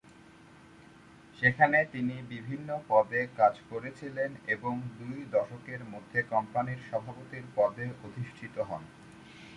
সেখানে 1.39 1.79
তিনি 1.91 2.15
বিভিন্ন 2.29 2.69
পদে 2.87 3.21
কাজ 3.37 3.53
করেছিলেন, 3.69 4.31
এবং 4.47 4.73
দুই 4.99 5.17
দশকের 5.31 5.81
মধ্যে 5.83 6.19
কোম্পানির 6.23 6.79
সভাপতির 6.89 7.45
পদে 7.55 7.85
অধিষ্ঠিত 8.03 8.55
হন। 8.69 8.83